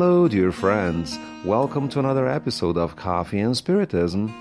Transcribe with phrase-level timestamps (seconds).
[0.00, 1.18] Hello, dear friends.
[1.44, 4.32] Welcome to another episode of Coffee and Spiritism.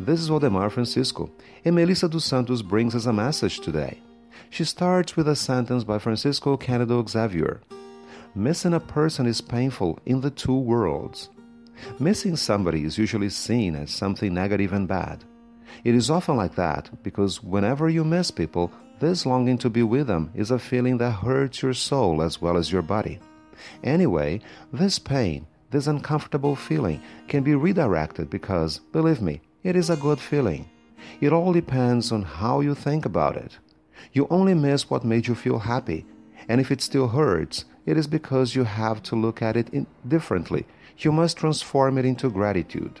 [0.00, 1.30] This is Waldemar Francisco,
[1.64, 4.02] and Melissa dos Santos brings us a message today.
[4.50, 7.60] She starts with a sentence by Francisco Cândido Xavier.
[8.34, 11.30] Missing a person is painful in the two worlds.
[12.00, 15.22] Missing somebody is usually seen as something negative and bad.
[15.84, 20.08] It is often like that because whenever you miss people, this longing to be with
[20.08, 23.20] them is a feeling that hurts your soul as well as your body.
[23.82, 24.40] Anyway,
[24.72, 30.20] this pain, this uncomfortable feeling, can be redirected because, believe me, it is a good
[30.20, 30.68] feeling.
[31.20, 33.58] It all depends on how you think about it.
[34.12, 36.06] You only miss what made you feel happy,
[36.48, 40.66] and if it still hurts, it is because you have to look at it differently.
[40.98, 43.00] You must transform it into gratitude.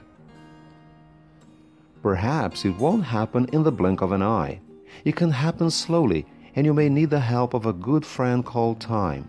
[2.02, 4.60] Perhaps it won't happen in the blink of an eye.
[5.04, 8.80] It can happen slowly, and you may need the help of a good friend called
[8.80, 9.28] time.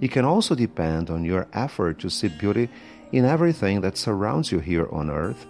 [0.00, 2.68] It can also depend on your effort to see beauty
[3.12, 5.46] in everything that surrounds you here on earth.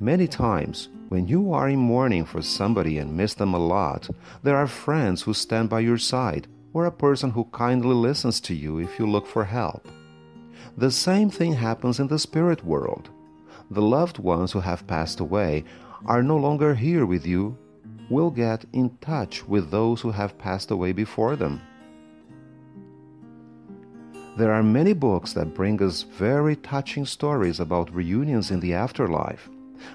[0.00, 4.08] Many times, when you are in mourning for somebody and miss them a lot,
[4.42, 8.54] there are friends who stand by your side or a person who kindly listens to
[8.54, 9.88] you if you look for help.
[10.76, 13.08] The same thing happens in the spirit world.
[13.70, 15.64] The loved ones who have passed away
[16.04, 17.56] are no longer here with you
[18.10, 21.60] will get in touch with those who have passed away before them.
[24.36, 29.48] There are many books that bring us very touching stories about reunions in the afterlife.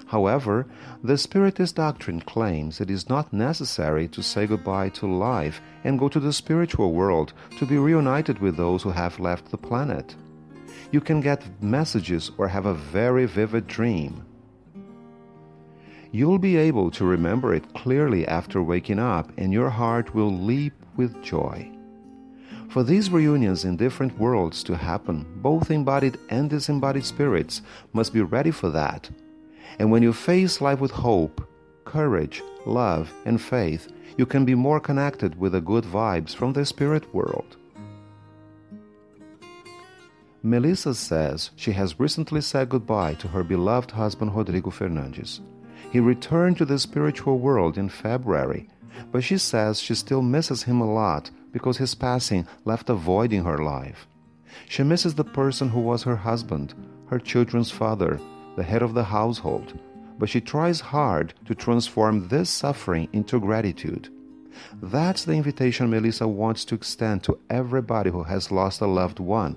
[0.06, 0.66] However,
[1.02, 6.08] the Spiritist doctrine claims it is not necessary to say goodbye to life and go
[6.08, 10.14] to the spiritual world to be reunited with those who have left the planet.
[10.90, 14.24] You can get messages or have a very vivid dream
[16.14, 20.74] You'll be able to remember it clearly after waking up, and your heart will leap
[20.94, 21.72] with joy.
[22.72, 27.60] For these reunions in different worlds to happen, both embodied and disembodied spirits
[27.92, 29.10] must be ready for that.
[29.78, 31.46] And when you face life with hope,
[31.84, 36.64] courage, love, and faith, you can be more connected with the good vibes from the
[36.64, 37.58] spirit world.
[40.42, 45.40] Melissa says she has recently said goodbye to her beloved husband Rodrigo Fernandes.
[45.90, 48.70] He returned to the spiritual world in February,
[49.10, 53.32] but she says she still misses him a lot because his passing left a void
[53.32, 54.06] in her life.
[54.68, 56.74] She misses the person who was her husband,
[57.08, 58.20] her children's father,
[58.56, 59.78] the head of the household,
[60.18, 64.08] but she tries hard to transform this suffering into gratitude.
[64.82, 69.56] That's the invitation Melissa wants to extend to everybody who has lost a loved one.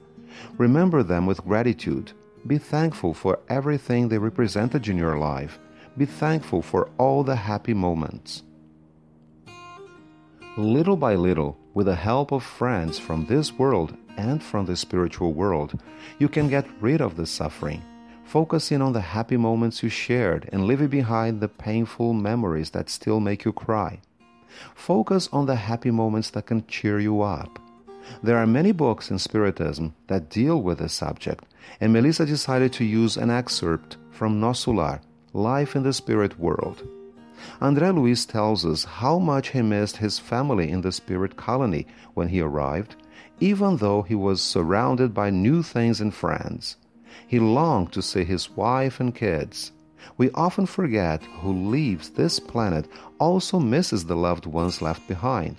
[0.57, 2.11] Remember them with gratitude.
[2.47, 5.59] Be thankful for everything they represented in your life
[5.97, 8.43] be thankful for all the happy moments.
[10.57, 15.33] Little by little, with the help of friends from this world and from the spiritual
[15.33, 15.79] world,
[16.17, 17.83] you can get rid of the suffering,
[18.23, 23.19] focusing on the happy moments you shared and leaving behind the painful memories that still
[23.19, 23.99] make you cry.
[24.73, 27.59] Focus on the happy moments that can cheer you up.
[28.23, 31.43] There are many books in Spiritism that deal with this subject,
[31.81, 35.01] and Melissa decided to use an excerpt from Nosso Lar,
[35.33, 36.87] life in the spirit world.
[37.61, 42.29] André Luiz tells us how much he missed his family in the spirit colony when
[42.29, 42.95] he arrived,
[43.39, 46.77] even though he was surrounded by new things and friends.
[47.27, 49.71] He longed to see his wife and kids.
[50.17, 52.87] We often forget who leaves this planet
[53.19, 55.57] also misses the loved ones left behind.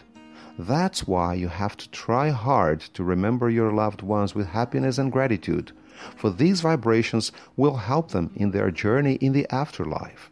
[0.58, 5.12] That's why you have to try hard to remember your loved ones with happiness and
[5.12, 5.72] gratitude
[6.16, 10.30] for these vibrations will help them in their journey in the afterlife.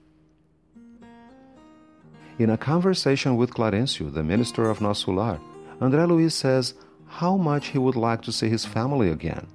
[2.38, 5.40] In a conversation with Clarencio, the minister of Nosso Lar,
[5.80, 6.74] André Luiz says
[7.06, 9.46] how much he would like to see his family again.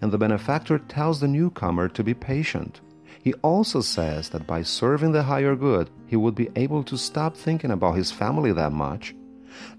[0.00, 2.80] And the benefactor tells the newcomer to be patient.
[3.22, 7.36] He also says that by serving the higher good, he would be able to stop
[7.36, 9.14] thinking about his family that much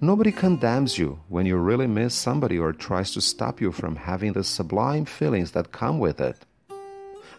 [0.02, 4.34] Nobody condemns you when you really miss somebody or tries to stop you from having
[4.34, 6.38] the sublime feelings that come with it.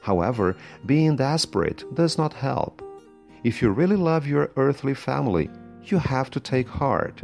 [0.03, 0.57] However,
[0.87, 2.83] being desperate does not help.
[3.45, 5.49] If you really love your earthly family,
[5.85, 7.23] you have to take heart.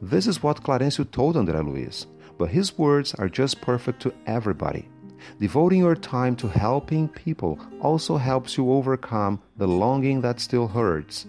[0.00, 2.06] This is what Clarencio told André Luiz,
[2.38, 4.88] but his words are just perfect to everybody.
[5.40, 11.26] Devoting your time to helping people also helps you overcome the longing that still hurts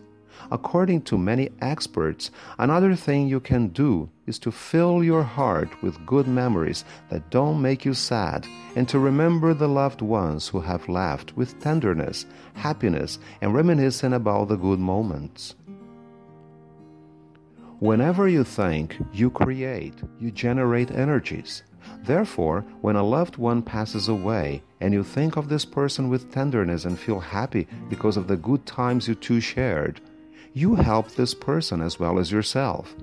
[0.52, 6.06] According to many experts, another thing you can do is to fill your heart with
[6.06, 10.90] good memories that don't make you sad and to remember the loved ones who have
[10.90, 15.56] left with tenderness, happiness, and reminiscing about the good moments.
[17.80, 21.64] Whenever you think, you create, you generate energies.
[22.04, 26.84] Therefore, when a loved one passes away and you think of this person with tenderness
[26.84, 30.02] and feel happy because of the good times you two shared,
[30.54, 32.96] you help this person as well as yourself.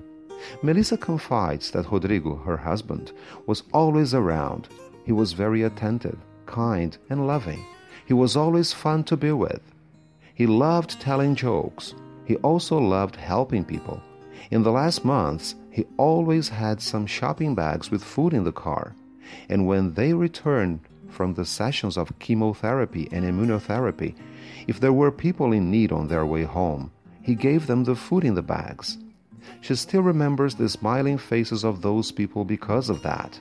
[0.61, 3.11] Melissa confides that Rodrigo, her husband,
[3.45, 4.67] was always around.
[5.05, 7.65] He was very attentive, kind, and loving.
[8.05, 9.61] He was always fun to be with.
[10.33, 11.95] He loved telling jokes.
[12.25, 14.01] He also loved helping people.
[14.51, 18.95] In the last months, he always had some shopping bags with food in the car.
[19.49, 20.79] And when they returned
[21.09, 24.15] from the sessions of chemotherapy and immunotherapy,
[24.67, 26.91] if there were people in need on their way home,
[27.27, 28.97] he gave them the food in the bags.
[29.59, 33.37] She still remembers the smiling faces of those people because of that.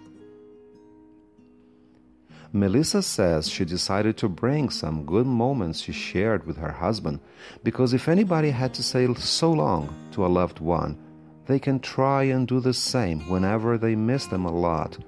[2.53, 7.21] Melissa says she decided to bring some good moments she shared with her husband
[7.63, 10.99] because if anybody had to say so long to a loved one,
[11.47, 14.99] they can try and do the same whenever they miss them a lot,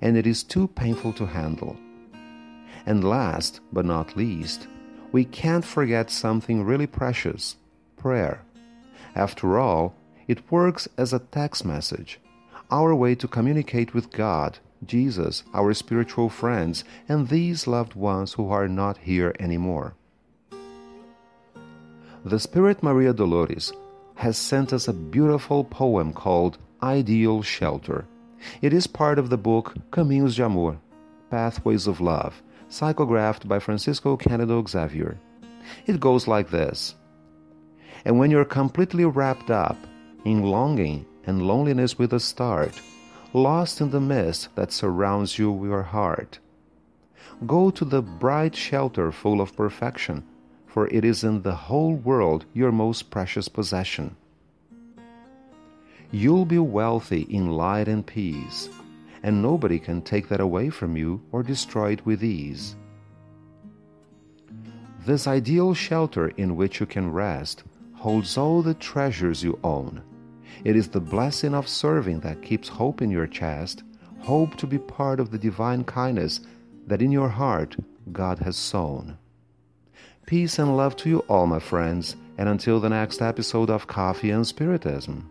[0.00, 1.76] and it is too painful to handle.
[2.84, 4.66] And last but not least,
[5.12, 7.54] we can't forget something really precious
[7.98, 8.42] prayer.
[9.14, 9.94] After all,
[10.26, 12.20] it works as a text message,
[12.70, 18.50] our way to communicate with God, Jesus, our spiritual friends, and these loved ones who
[18.50, 19.94] are not here anymore.
[22.24, 23.72] The Spirit Maria Dolores
[24.16, 28.04] has sent us a beautiful poem called Ideal Shelter.
[28.60, 30.78] It is part of the book Caminhos de Amor,
[31.30, 35.18] Pathways of Love, psychographed by Francisco Cândido Xavier.
[35.86, 36.94] It goes like this
[38.04, 39.76] And when you're completely wrapped up
[40.24, 42.80] in longing and loneliness with a start,
[43.32, 46.38] lost in the mist that surrounds you, with your heart.
[47.46, 50.24] Go to the bright shelter full of perfection,
[50.66, 54.16] for it is in the whole world your most precious possession.
[56.10, 58.70] You'll be wealthy in light and peace,
[59.22, 62.76] and nobody can take that away from you or destroy it with ease.
[65.04, 67.62] This ideal shelter in which you can rest
[67.98, 70.02] holds all the treasures you own.
[70.64, 73.82] It is the blessing of serving that keeps hope in your chest,
[74.20, 76.40] hope to be part of the divine kindness
[76.86, 77.76] that in your heart
[78.12, 79.18] God has sown.
[80.26, 84.30] Peace and love to you all, my friends, and until the next episode of Coffee
[84.30, 85.28] and Spiritism.